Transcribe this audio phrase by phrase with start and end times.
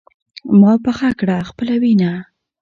[0.59, 2.13] ما پخه کړه خپله ينه